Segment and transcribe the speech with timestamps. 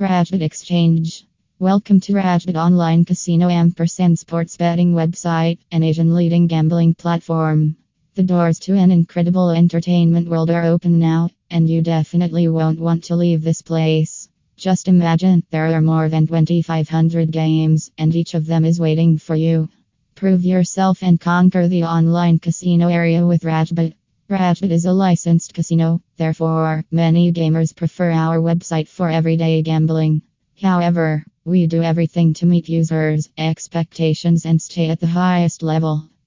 [0.00, 1.26] Rajbet Exchange.
[1.58, 7.74] Welcome to RajBet Online Casino Ampersand Sports Betting Website, an Asian leading gambling platform.
[8.14, 13.02] The doors to an incredible entertainment world are open now, and you definitely won't want
[13.04, 14.28] to leave this place.
[14.56, 19.34] Just imagine there are more than 2,500 games, and each of them is waiting for
[19.34, 19.68] you.
[20.14, 23.94] Prove yourself and conquer the online casino area with RajBet.
[24.30, 30.20] RajBet is a licensed casino, therefore, many gamers prefer our website for everyday gambling.
[30.60, 36.10] However, we do everything to meet users' expectations and stay at the highest level.